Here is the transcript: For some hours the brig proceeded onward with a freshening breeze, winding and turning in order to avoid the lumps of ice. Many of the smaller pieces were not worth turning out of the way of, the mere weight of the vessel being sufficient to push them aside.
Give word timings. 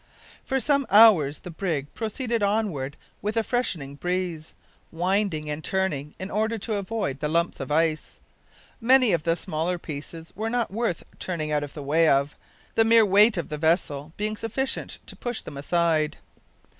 For 0.43 0.59
some 0.59 0.87
hours 0.89 1.41
the 1.41 1.51
brig 1.51 1.85
proceeded 1.93 2.41
onward 2.41 2.97
with 3.21 3.37
a 3.37 3.43
freshening 3.43 3.93
breeze, 3.93 4.55
winding 4.91 5.47
and 5.47 5.63
turning 5.63 6.15
in 6.17 6.31
order 6.31 6.57
to 6.57 6.73
avoid 6.79 7.19
the 7.19 7.27
lumps 7.29 7.59
of 7.59 7.71
ice. 7.71 8.17
Many 8.79 9.11
of 9.13 9.21
the 9.21 9.35
smaller 9.35 9.77
pieces 9.77 10.33
were 10.35 10.49
not 10.49 10.71
worth 10.71 11.03
turning 11.19 11.51
out 11.51 11.63
of 11.63 11.75
the 11.75 11.83
way 11.83 12.07
of, 12.07 12.35
the 12.73 12.83
mere 12.83 13.05
weight 13.05 13.37
of 13.37 13.49
the 13.49 13.59
vessel 13.59 14.11
being 14.17 14.35
sufficient 14.35 14.97
to 15.05 15.15
push 15.15 15.43
them 15.43 15.55
aside. 15.55 16.17